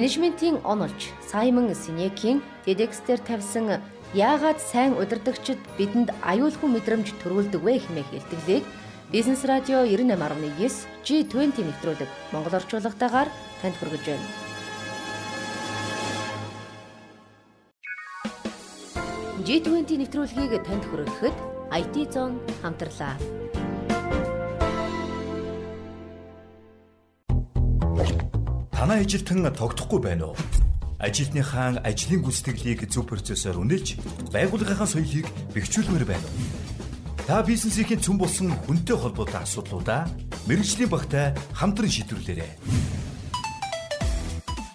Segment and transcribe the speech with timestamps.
[0.00, 3.84] Менежментийн онолж Саймон Синекийн TEDx-дээр тавьсан
[4.16, 8.64] яагаад сайн удирдагчид бидэнд аюулгүй мэдрэмж төрүүлдэг вэ хэмээх илтгэлийг
[9.12, 13.28] Бизнес радио 98.9 G20 нэвтрүүлэг Монгол орчуулгатаагаар
[13.60, 14.26] танд хүргэж байна.
[19.44, 21.36] G20 нэвтрүүлгийг танд хүргэхэд
[21.76, 23.20] IT Zone хамтлаа.
[28.80, 30.36] Танай ажилтан тогтохгүй байна уу?
[30.96, 34.00] Ажилтныхаа ажлын гүйцэтгэлийг зөв процессор үнэлж,
[34.32, 36.40] байгууллагынхаа соёлыг бэхжүүлмээр байна уу?
[37.28, 40.08] Та бизнесийн цөм болсон хүнтэй холбоотой асуудлуудаа
[40.48, 42.56] мэрэгжлийн багтай хамтран шийдвэрлээрэй.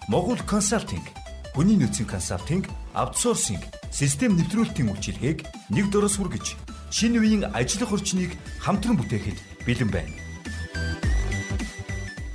[0.06, 1.10] Могул консалтинг,
[1.58, 6.54] хүний нөөцийн консалтинг, аутсорсинг, систем нэвтрүүлэлтийн үйлчилгээг нэг дөрөс хүргэж,
[6.94, 10.14] шинэ үеийн ажиллах орчныг хамтран бүтээхэд бэлэн байна.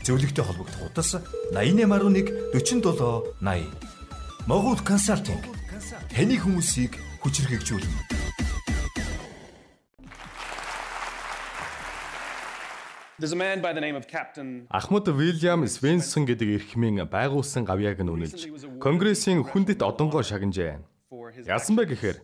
[0.02, 1.14] Зөвлөгтэй холбогдох утас
[1.54, 2.82] 8811 47
[3.40, 3.64] 80.
[4.46, 5.46] Могул консалтинг
[6.10, 8.18] таны хүмүүсийг хүчрхэгжүүлнэ.
[14.72, 18.48] Ахмад Вильям Свенсон гэдэг эрхмийн байгуулсан гавьяаг нь үнэлж
[18.80, 20.80] Конгрессийн хүндэт одонгоо шагнажээ.
[21.44, 22.18] Яасан бэ гэхээр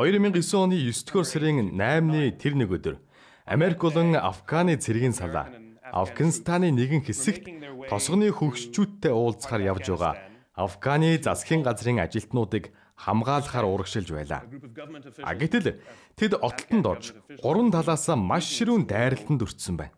[0.00, 2.96] 2009 оны 9 дугаар сарын 8-ны тэр нэг өдөр
[3.44, 7.44] Америк болон Афганы цэргийн салаа Афганистаны нэгэн хэсэгт
[7.88, 10.14] тосгоны хөгжчүүдтэй уулзахаар явж байгаа
[10.58, 14.42] Афганы засгийн газрын ажилтнуудыг хамгаалахаар урагшилж байлаа.
[15.22, 15.78] А гэтэл
[16.18, 17.04] тэд оттолтонд орж
[17.38, 19.94] гурван талаас маш ширүүн дайралтанд өртсөн байна.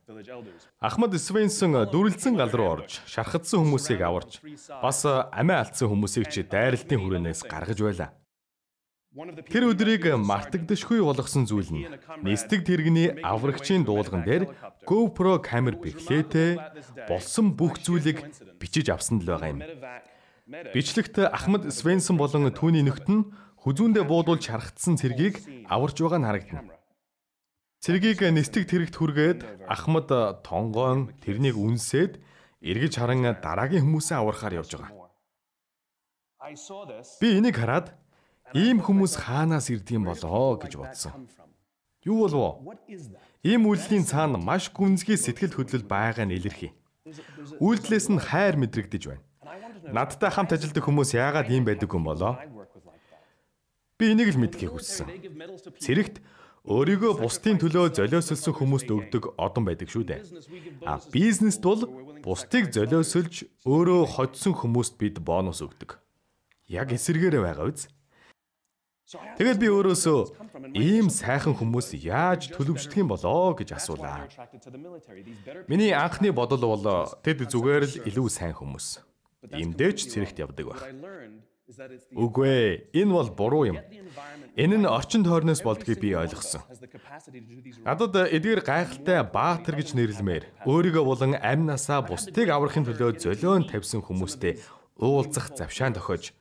[0.85, 4.45] Ахмад Свенсон дүрлцэн гал руу орж шархадсан хүмүүсийг аварч
[4.85, 8.13] бас амиа алдсан хүмүүсийг ч дайралтын хүрээнээс гаргаж байлаа.
[9.11, 11.83] Тэр өдрийг мартагдашгүй болгосон зүйл нь
[12.23, 14.55] нисдэг тэрэгний аврагчийн дуулган дээр
[14.87, 16.55] GoPro камер бэхлээтэй
[17.11, 18.23] болсон бүх зүйлийг
[18.63, 19.67] бичиж авсан л байгаа юм.
[20.71, 23.27] Бичлэгт Ахмад Свенсон болон түүний нөхд нь
[23.67, 26.79] хүзүүндээ буудуулж харагдсан цэргийг аварж байгаа нь харагдана.
[27.83, 30.07] Цэргийг нэстэг тэрэгт хүргээд Ахмад
[30.47, 32.23] тонгоон тэрнийг үнсээд
[32.63, 35.11] эргэж харан дараагийн хүмүүсээ аврахаар явж байгаа.
[37.19, 37.99] Би энийг хараад
[38.55, 41.29] ийм хүмүүс хаанаас ирдэг юм болоо гэж бодсон.
[42.05, 42.65] Юу болов?
[43.45, 46.73] Ийм үйлдэлийн цаана маш гүнзгий сэтгэл хөдлөл байгаа нь илэрхий.
[47.61, 49.25] Үйлдэлээс нь хайр мэдрэгдэж байна.
[49.93, 52.37] Надтай хамт ажилладаг хүмүүс яагаад ийм байдаг юм болоо?
[53.99, 55.09] Би энийг л мэдхийг хүссэн.
[55.81, 56.25] Цэрэгт
[56.65, 60.21] өөрийгөө бусдын төлөө золиосолсон хүмүүст өгдөг одон байдаг шүү дээ.
[60.85, 61.85] А бизнест бол
[62.21, 65.97] бусдыг золиосолж өөрөө хоцсон хүмүүст бид бонус өгдөг.
[66.69, 67.89] Яг эсэргээрээ байгаа үз?
[69.11, 74.31] Тэгэл би өөрөөсөө ийм сайхан хүмүүс яаж төлөвшдөг юм болоо гэж асуулаа.
[75.67, 79.03] Миний анхны бодол бол тэд зүгээр л илүү сайн хүмүүс.
[79.51, 80.83] Имдээч цэрэгт явдаг байх.
[82.15, 82.73] Үгүй ээ,
[83.03, 83.79] энэ бол буруу юм.
[84.55, 86.63] Энэ нь орчин тойрноос болдгийг би ойлгосон.
[87.87, 94.59] Надад эдгээр гайхалтай баатар гэж нэрлэмээр өөрийгөө болон амнасаа бусдыг аврахын төлөө золион тавьсан хүмүүстэй
[94.99, 96.35] уулзах завшаан тохиож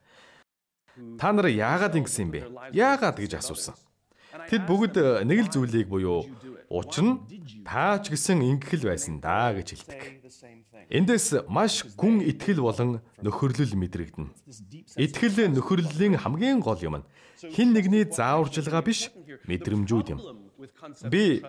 [1.20, 2.42] та нар яагаад ингэсэн юм бэ?
[2.74, 3.76] Яагаад гэж асуусан.
[4.50, 6.26] Тэд бүгд нэг л зүйлийг буюу
[6.70, 7.18] Учир нь
[7.66, 10.22] таа ч гэсэн ингэхэл байсан даа гэж хэлдэг.
[10.94, 14.30] Эндээс маш гүн итгэл болон нөхөрлөл мэдрэгдэнэ.
[15.02, 17.06] Итгэл нөхөрлөлийн хамгийн гол юм нь
[17.42, 19.10] хин нэгний зааварчилгаа биш
[19.50, 20.22] мэдрэмжүүд юм.
[21.10, 21.42] Би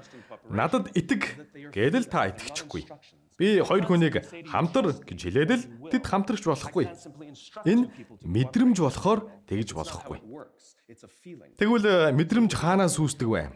[0.49, 1.37] надад итэг
[1.69, 2.89] гэдэл та итгэчихгүй.
[3.41, 4.21] Би хоёр хүнийг
[4.53, 6.93] хамтар гэж хэлээд л тэд хамтрагч болохгүй.
[7.65, 7.89] Энэ
[8.21, 10.21] мэдрэмж болохоор тэгж болохгүй.
[11.57, 13.49] Тэгвэл мэдрэмж хаанаас үүсдэг вэ?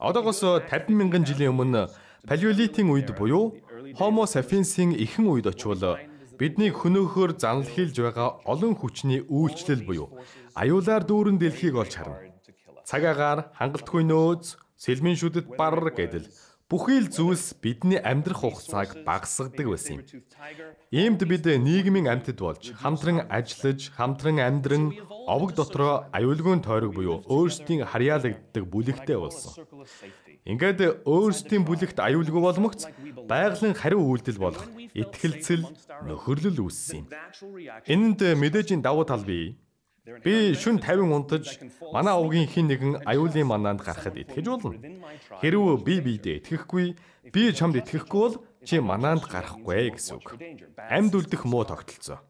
[0.00, 0.40] Одоогоос
[0.72, 1.92] 50 мянган жилийн өмнө
[2.24, 3.60] палеолитийн үед буюу
[4.00, 6.00] Homo sapiens-ийн эхэн үед очивол
[6.40, 10.08] бидний хөнөөхөөр занал хийлж байгаа олон хүчний үйлчлэл буюу
[10.56, 12.24] аюулаар дүүрэн дэлхийг олж харна.
[12.88, 16.26] Цагаагаар хангалтгүй нөөц, сэлмийн шүдэд бар гэдэл
[16.70, 20.02] бүхий л зүйлс бидний амьдрах хугацааг багасгадаг байсан юм.
[20.88, 24.96] Иймд бид нийгмийн амьтад болж хамтран ажиллаж, хамтран амьдран
[25.28, 29.52] овог дотроо аюулгүй тойрог буюу өөрсдийн харьяалагддаг бүлэгтэй болсон.
[30.44, 32.84] Ингээд өөрсдийн бүлэгт аюулгүй болмогц
[33.28, 35.64] байгалийн хариу үйлдэл болох итгэлцэл
[36.04, 37.06] нөхөрлөл үүссэн юм.
[37.88, 39.56] Энэнд мэдээжийн давуу тал бий.
[40.04, 41.44] Би шүн 50 унтаж
[41.88, 44.76] манай овгийн хин нэгэн аюулын мананд гарахад итгэж болно.
[45.40, 46.86] Хэрвээ би биедээ итгэхгүй,
[47.32, 48.36] би чамд итгэхгүй бол
[48.68, 50.36] чи мананд гарахгүй гэсэн үг.
[50.76, 52.20] Амьд үлдэх муу тогтолцоо.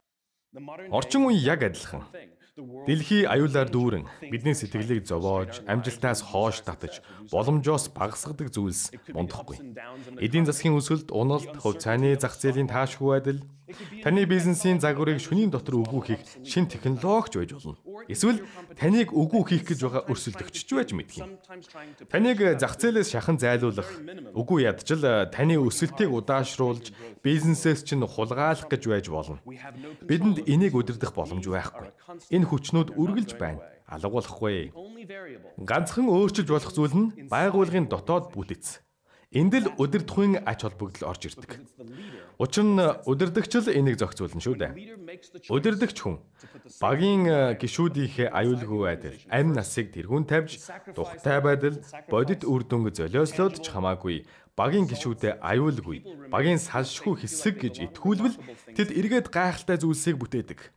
[0.95, 2.07] Орчин үе яг адилхан.
[2.55, 7.03] Дэлхий аюулаар дүүрэн бидний сэтгэлийг зовоож, амжилтаас хоош татаж,
[7.35, 9.59] боломжоос багасгадаг зүйлс мундахгүй.
[10.23, 13.41] Эдийн засгийн өсөлт, уналт, хувь цааны зах зээлийн таашгүй байдал,
[14.03, 17.81] Таны бизнесийн загварыг шөнийн дотор үгүйхийг шин технологич байж болно.
[18.13, 18.45] Эсвэл
[18.77, 21.41] таныг үгүй хийх гэж байгаа өрсөлдөгч ч байж мэдэх юм.
[22.13, 23.89] Таныг зах зээлээс шахан зайлуулах,
[24.37, 25.01] үгүй ядчил
[25.33, 26.93] таны өсөлтийг удаашруулж
[27.25, 29.41] бизнесээс чинь хулгайлах гэж байж болно.
[30.05, 31.89] Бидэнд энийг удирдах боломж байхгүй.
[32.29, 33.61] Энэ хүчнүүд үргэлж байна.
[33.89, 34.73] Алга болохгүй.
[35.61, 38.81] Ганцхан өөрчилж болох зүйл нь байгуулгын дотоод бүтэц.
[39.35, 41.59] Энд л удирдахын ач холбогдол орж ирдэг.
[42.39, 44.73] Учир нь удирдагч л энийг зохицуулна шүү дээ.
[45.51, 46.23] Удирдагч хүн
[46.79, 50.63] багийн э, гişүүдийнхээ аюулгүй байдал, амь насыг тэргүүн тавьж,
[50.95, 54.23] тухтай байдал, бодит үр дүнг золиослоод ч хамаагүй
[54.55, 58.39] багийн гişүүдэд аюулгүй, багийн салшгүй хэсэг гэж итгүүлбэл
[58.79, 60.71] тэд эргээд гайхалтай зүйлсийг бүтээдэг.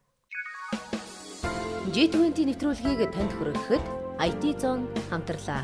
[1.87, 3.83] G20 нэвтрүүлгийг танд хүргэхэд
[4.19, 5.63] IT Zone хамтарлаа.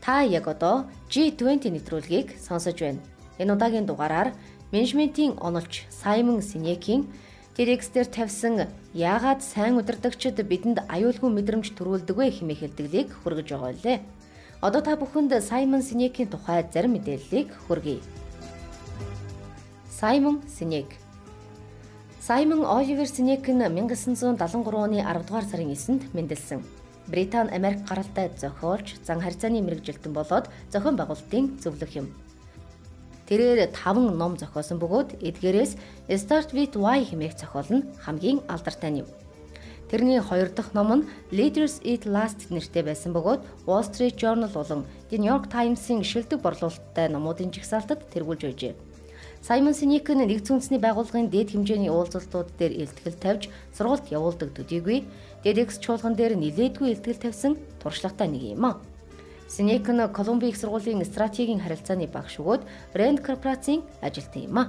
[0.00, 3.04] Та яг одоо G20 нэвтрүүлгийг сонсож байна.
[3.36, 4.32] Энэ удаагийн дугаараар
[4.72, 7.12] менежментийн онолч Саймон Синекийн
[7.60, 13.76] TEDx дээр тавьсан яагаад сайн удирдагчид бидэнд аюулгүй мэдрэмж төрүүлдэг вэ хэмээх хэлтгэлийг хүргэж байгаа
[13.84, 13.98] лээ.
[14.60, 18.02] Одоо та бүхэнд Саймон Синекийн тухай зарим мэдээллийг хүргэе.
[19.86, 20.98] Саймон Синек
[22.18, 26.66] Саймон Оливер Синек нь 1973 оны 10 дугаар сарын 9-нд мэндэлсэн.
[27.06, 32.10] Британи Америк гаралтай зохиолч, зан харьцааны мэрэгжилтэн болоод зохион байгуулалтын зөвлөх юм.
[33.30, 35.78] Тэрээр 5 ном зохиосон бөгөөд эдгээрээс
[36.18, 39.08] Start with Why хэмээх зохиол нь хамгийн алдартай нь юм.
[39.88, 44.84] Тэрний хоёр дахь ном нь Leaders Eat Last нэртэй байсан бөгөөд Wall Street Journal болон
[45.08, 48.74] The New York Times-ийн шилдэг борлуулалттай номуудын жигсаалтад тэргүүлж байжээ.
[49.40, 53.42] Саймон Синик нь нэгдсэн үндэсний байгууллагын дээд хэмжээний уулзалтууд дээр илтгэл тавьж
[53.72, 55.08] сургалт явуулдаг төдийгүй
[55.40, 58.76] TEDx чуулган дээр нилээдгүй илтгэл тавьсан туршлагатай нэг юм а.
[59.48, 62.62] Синек нь Колумби их сургуулийн стратегийн харилцааны багш өгөөд
[62.92, 64.64] Rand корпорацийн ажилтан юм а.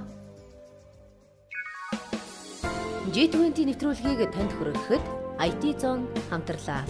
[3.10, 5.02] G20 нэвтрүүлгийг танд хүргэхэд
[5.42, 6.86] IT Zone хамтарлаа.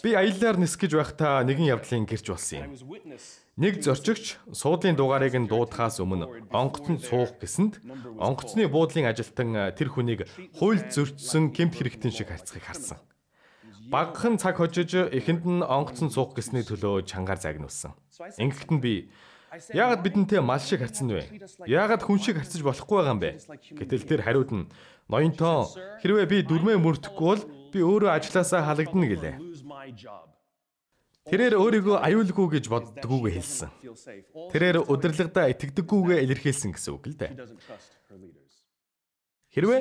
[0.00, 3.20] Би аяллаар нисгэж байхдаа нэгэн явдлын гэрч болсон юм.
[3.60, 7.84] Нэг зорчигч суудлын дугаарыг нь дуудахаас өмнө онгоцонд суух гэсэнд
[8.24, 10.24] онгоцны буудлын ажилтан тэр хүнийг
[10.56, 13.04] хууль зөрчсөн гэмт хэрэгтэн шиг харьцахыг харсан.
[13.92, 17.92] Багахан цаг хожиж эхэнд нь онгоцон суух гэсний төлөө чангаар загнуулсан.
[18.40, 19.12] Ингэхэд нь би
[19.72, 21.24] Яагаад бидэнтэй мал шиг харцсан вэ?
[21.64, 23.30] Яагаад хүн шиг харцаж болохгүй байгаа юм бэ?
[23.78, 24.68] Гэтэл тэр хариуд нь
[25.08, 25.70] ноёнтоо
[26.02, 27.42] хэрвээ би дүрмээ мөрдөхгүй бол
[27.72, 29.34] би өөрөө ажилласаа халагдана гэлээ.
[31.26, 33.70] Тэрээр өөрийгөө аюулгүй гэж боддгүйгээ хэлсэн.
[34.54, 37.32] Тэрээр удирдлагадаа итгэдэггүйгээ илэрхийлсэн гэсэн үг л дээ.
[39.50, 39.80] Хэрвээ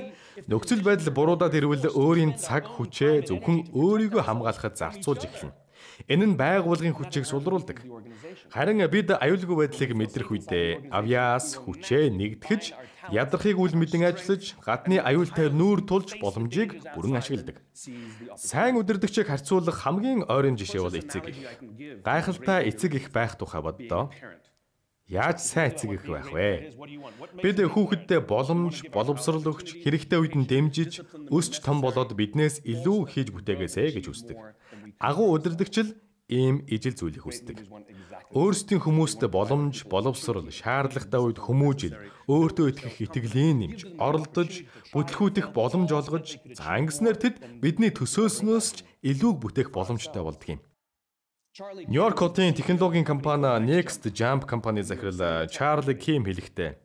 [0.50, 5.54] нөхцөл байдал буруудаад ирвэл өөрийн цаг хүчээ зөвхөн өөрийгөө хамгаалахад зарцуулж эхэлнэ.
[6.08, 7.80] Энэ нь байгууллагын хүчийг сулруулдаг.
[8.52, 12.64] Харин бид аюулгүй байдлыг мэдрэх үедээ авьяас хүчээ нэгтгэж
[13.12, 17.62] ядрахыг үл мэдэн ажиллаж гадны аюултай нүүр тулж боломжийг бүрэн ашигладаг.
[18.36, 21.40] Сайн удирдагчийг харьцуулах хамгийн ойрын жишээ бол эцэг их.
[22.02, 24.10] Гайхалтай эцэг их байх тухай боддоо.
[25.06, 26.74] Яаж сайн эцэг их байх вэ?
[27.38, 33.30] Бид хүүхэддээ боломж, боловсрол өгч, хэрэгтэй үед нь дэмжиж, өсч том болоод биднээс илүү хийж
[33.30, 34.38] бүтээгээсэ гэж хүсдэг.
[35.00, 35.92] Агуу удирдагч л
[36.30, 37.70] ийм ижил зүйлийг хүсдэг.
[38.34, 46.42] Өөрсдийн хүмүүст боломж, боловсрол, шаардлагатай үед хүмүүжил, өөртөө итгэх итгэлийн нэмж, оролдож, бүтлгүүдэх боломж олгож,
[46.58, 50.62] за ингэснээр тэд бидний төсөөснөөс ч илүү бүтээх боломжтой болдго юм.
[51.56, 56.76] Нью-Йорк хотын технологийн компани Next Jump компани захирал Чарли Ким хэлэхдээ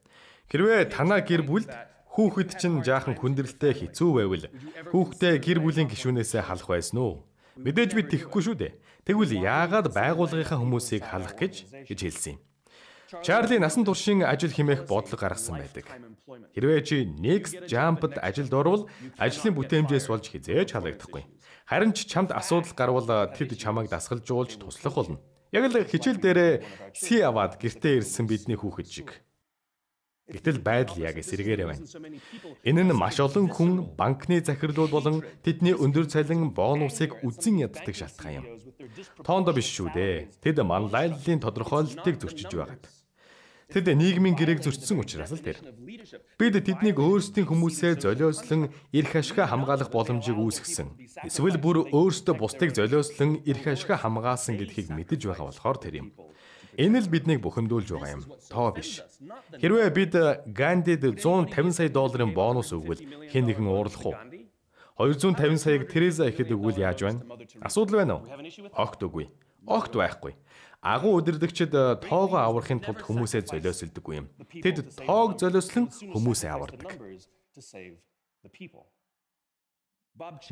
[0.46, 1.66] хэрвээ танаа гэр бүлд
[2.14, 4.46] хүүхэд чинь жаахан хүндрэлтэй хэцүү байвал
[4.94, 7.29] хүүхдээ гэр бүлийн гишүүнээсээ халах байсан уу?
[7.60, 8.72] Мэдээж би тэхгүй шүү дээ.
[9.04, 12.40] Тэгвэл яагаад байгууллагынхаа хүмүүсийг халах гэж гэж хэлсэн юм.
[13.26, 15.84] Чарли насан туршийн ажил хэмээх бодлого гаргасан байдаг.
[16.54, 18.86] Хэрвээ чи Next Jump-д ажилд орвол
[19.18, 21.26] ажлын бүтээмжээс болж хизээж халагдахгүй.
[21.66, 25.18] Харин ч чамд асуудал гарвал тэд чамайг дасгалжуулж туслах болно.
[25.50, 26.52] Яг л хичээл дээрээ
[26.94, 29.10] си аваад гэртээ ирсэн бидний хүүхэд шиг.
[30.30, 31.84] Гэтэл байдал яг эсэргээрээ байна.
[32.62, 38.38] Энэ нь маш олон хүн банкны захирлууд болон тэдний өндөр цалин бонусыг үзэн яддаг шалтгаан
[38.38, 38.46] юм.
[39.26, 40.16] Тоондоо биш шүү дээ.
[40.38, 42.84] Тэд манлайллын тодорхойлолтыг зөрчиж байгаад.
[43.70, 45.62] Тэд нийгмийн гэрээг зөрчсөн учраас л тэр.
[46.34, 50.90] Бид тэднийг өөрсдийн хүмүүсээ золиослон эрх ашигаа хамгаалах боломжийг үүсгэсэн.
[51.30, 56.10] Эсвэл бүр өөрсдөө бусдыг золиослон эрх ашигаа хамгаалсан гэдгийг мэдэж байгаа болохоор тэр юм.
[56.80, 58.22] Энэ л биднийг бухимдуулж байгаа юм.
[58.48, 59.04] Тоо биш.
[59.60, 60.12] Хэрвээ бид
[60.48, 64.16] Гандид 150 сая долларын бонус өгвөл хэн нэгэн уурлах уу?
[64.96, 67.20] 250 саяг Тереза ихэд өгвөл яаж байна?
[67.60, 68.24] Асуудал байна уу?
[68.72, 69.28] Огт үгүй.
[69.68, 70.32] Огт байхгүй.
[70.80, 74.32] Агуу удирдагчид э, тоогоо аврахын тулд хүмүүсээ золиослдоггүй юм.
[74.64, 76.96] Тэд тоог золиослон хүмүүсээ авардаг.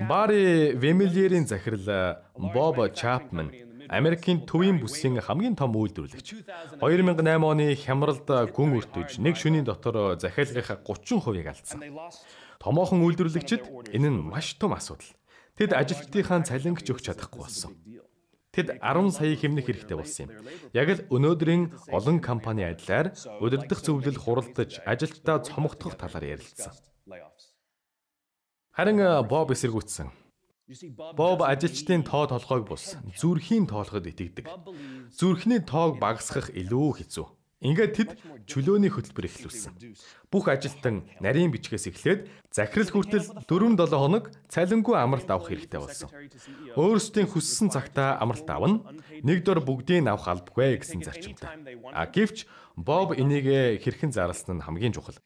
[0.04, 3.48] Бари Вемилиерийн захирал э, Боб Чапман
[3.88, 6.44] Америкийн төвийн бүсийн хамгийн том үйлдвэрлэгч.
[6.80, 11.80] 2008 оны хямралд гүн өртөж нэг шөнийн дотор захиалгынхаа 30%-ийг алдсан.
[12.60, 15.08] Томоохон үйлдвэрлэгчид энэ нь маш том асуудал.
[15.56, 17.72] Тэд ажилтнуудынхаа цалинг ч өгч чадахгүй болсон.
[18.52, 20.30] Тэд 10 сая хэмнэх хэрэгтэй болсон юм.
[20.74, 26.74] Яг л өнөөдрийн олон компани адилаар удирдах зөвлөл хуралдаж ажилтдаа цомогдох талаар ярилцсан.
[28.74, 30.27] Харин Боб эсэргүүцсэн.
[31.16, 34.44] Боб ажилчдын тоо толгойг бус зүрхийн тоолоход итгэдэг.
[35.16, 37.26] Зүрхний тоог багасгах илүү хэцүү.
[37.64, 38.10] Ингээд тэд
[38.44, 39.72] чөлөөний хөтөлбөр эхлүүлсэн.
[40.30, 46.12] Бүх ажилтан нарийн бичгээс эхлээд захирал хүртэл 4-7 хоног цалингүй амралт авах хэрэгтэй болсон.
[46.76, 48.84] Өөрсдийн хүссэн цагтаа амралт авна.
[49.24, 51.64] Нэг дор бүгдийг авах албагүй гэсэн зарчимтай.
[51.96, 52.44] А гэвч
[52.78, 55.18] Боб энийг хэрхэн зарласан нь хамгийн чухал.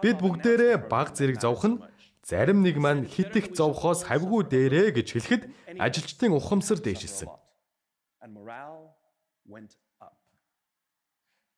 [0.00, 1.76] Бид бүгдээрээ баг зэрэг зовх нь
[2.24, 5.42] Зарим нэг маань хит их зовхоос хавгүй дээрэ гэж хэлэхэд
[5.78, 7.28] ажилчдын ухамсар дээшилсэн.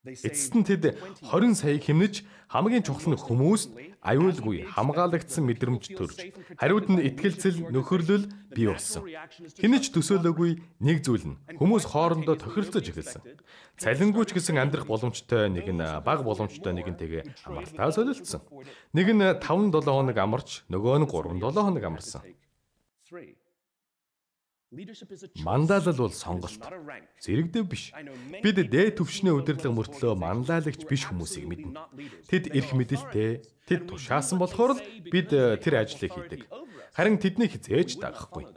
[0.01, 3.71] Эцэст нь тэд 20 саяг хэмнэж хамгийн чухал нь хүмүүст
[4.03, 6.17] аюулгүй хамгаалагдсан мэдрэмж төрж
[6.59, 9.07] хариуд нь итгэлцэл нөхөрлөл бий болсон.
[9.61, 13.23] Хинэж төсөөлөөгүй нэг зүйл нь хүмүүс хоорондоо тохиролцож эхэлсэн.
[13.79, 18.43] Цалингүйч гэсэн амьдрах боломжтой нэг нь бага боломжтой нэгэнтэйгээ амралтаа солилцсон.
[18.91, 22.21] Нэг нь 5 7 хоног амарч нөгөө нь 3 7 хоног амарсан.
[24.71, 26.63] Манлайлал бол сонголт.
[27.19, 27.91] Зэрэгдэв биш.
[28.39, 31.75] Бид дээд төвшний удирдлага мөртлөө манлайлагч биш хүмүүсийг мэднэ.
[32.31, 36.47] Тэд эрх мэдэлтэй, тэд тушаасан болохоор л бид э, тэр ажлыг хийдэг.
[36.95, 38.47] Харин тэднийг хизээж дагахгүй.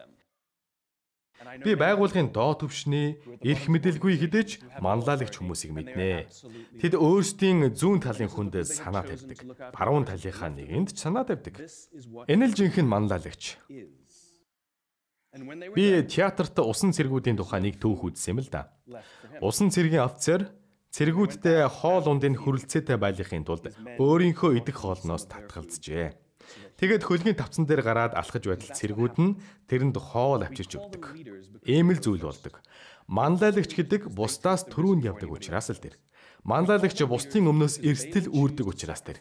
[1.66, 6.30] Би байгууллагын доод төвшний эрх мэдэлгүй хідэж манлайлагч хүмүүсийг мэднэ.
[6.78, 9.42] Тэд өөрсдийн зүүн талын хүнд санаа тавьдаг.
[9.74, 11.58] Баруун талынхаа нэгэнд ч санаа тавьдаг.
[12.30, 13.58] Энэ л жинхэнэ манлайлагч.
[15.74, 18.70] Би театрт усан цэргүүдийн тухай нэг түүх үзсэн юм л да.
[19.42, 20.54] Усан цэргийн офицер
[20.94, 26.14] цэргүүдтэй хоол ундын хөрөлцөөтэй байхын тулд өөрийнхөө идэх хоолноос татгалзжээ.
[26.78, 31.18] Тэгээд хөлгийн тавцан дээр гараад алхаж байтал цэргүүд нь тэрэнд хоол авчирч өгдөг.
[31.66, 32.62] Ийм л зүйл болдог.
[33.10, 35.98] Манлайлагч гэдэг бусдаас төрүүнд явдаг учраас л тэр.
[36.44, 39.16] Манлайлагч бусдын өмнөөс эрсдэл үүрдэг учраас тэр.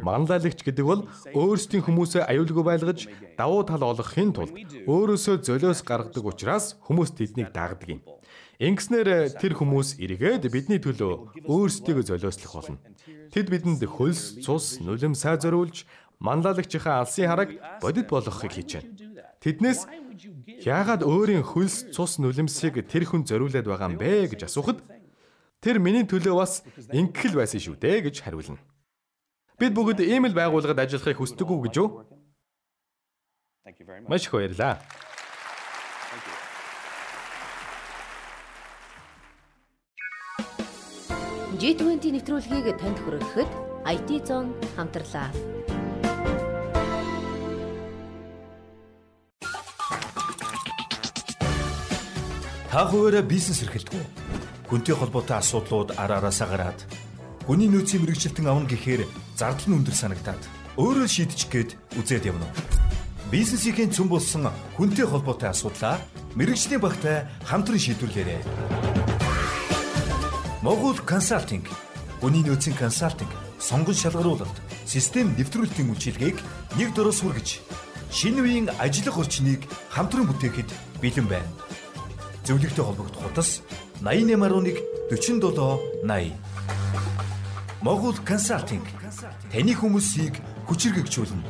[0.00, 1.04] Манлайлагч гэдэг бол
[1.36, 3.00] өөрсдийн хүмүүсээ аюулгүй байлгаж
[3.36, 4.56] давуу тал олгохын тулд
[4.88, 8.00] өөрөөсөө золиос гаргадаг учраас хүмүүс тэднийг дагдаг юм.
[8.56, 12.80] Ингэснээр тэр хүмүүс эргээд бидний төлөө өөрсдийгөө золиослох болно.
[13.28, 15.84] Тэд бидэнд хөлс, цус, нүлэм сай зориулж
[16.16, 17.50] манлайлагчийнхаа алсын хараг
[17.82, 18.88] бодит болгохыг байна.
[19.42, 19.84] Тэднээс
[20.64, 24.80] яагаад өөрийн хөлс, цус, нүлэмсийг тэр хүн зориулад байгаа юм бэ гэж асуухад
[25.64, 26.60] Тэр миний төлөө бас
[26.92, 28.60] ингэхэл байсан шүү дээ гэж хариулна.
[29.56, 32.04] Бид бүгд ийм л байгууллагад ажиллахыг хүсдэг үү гэж юу?
[34.04, 34.76] Маш их баярлалаа.
[41.56, 43.50] G20 нэвтрүүлгийг танд хүргэхэд
[43.88, 45.32] IT Zone хамтарлаа.
[52.68, 54.43] Та хуваараа бизнес эрхэлдэг үү?
[54.68, 56.78] Хүнтэй холбоотой асуудлууд ара араасаа гараад
[57.44, 59.04] хүний нөөцийн мэрэгчлэлтэн авна гэхээр
[59.36, 60.42] зардал нь өндөр санагтаад
[60.80, 62.48] өөрөө шийдчих гээд үзээд явна.
[63.28, 64.48] Бизнесийн цөм болсон
[64.80, 66.00] хүнтэй холбоотой асуудлаа
[66.34, 68.40] мэрэгжлийн багтай хамтран шийдвэрлээрэй.
[70.64, 71.68] Могул консалтинг
[72.24, 73.28] хүний нөөцийн консалтинг,
[73.60, 74.56] сонгон шалгаруулалт,
[74.88, 76.38] систем нэвтрүүлэлтийн үйлчилгээг
[76.80, 77.48] нэг дөрөс хүргэж
[78.08, 79.60] шинэ үеийн ажиллах орчныг
[79.92, 80.70] хамтран бүтээхэд
[81.04, 81.50] бэлэн байна.
[82.48, 83.60] Зөвлөгтэй холбогдох хутас
[84.04, 86.32] 8811 47 80.
[87.80, 88.84] Могул консалтинг
[89.48, 90.36] таны хүмүүсийг
[90.68, 91.40] хүчирхэгжүүлнэ.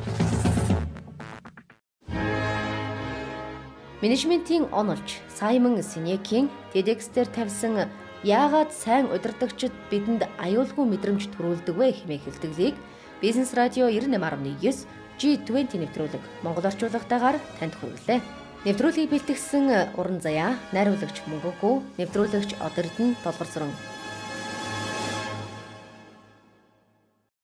[3.99, 7.91] Менежментийн онолж Саймон Синекийн TEDx-дээр тавьсан
[8.23, 12.75] яагаад сайн удирдагчид бидэнд аюулгүй мэдрэмж төрүүлдэг вэ хэмээх хэлтгэлийг
[13.19, 14.87] Бизнес радио 98.9
[15.19, 18.44] G20 нэвтрүүлэг Монгол орчуулагтайгаар танд хүргэлээ.
[18.65, 23.69] Нэвтрүүлгийг бэлтгэсэн уран заяа, найруулагч Мөнгөгүй, нэвтрүүлэгч Одордон Толгорсрон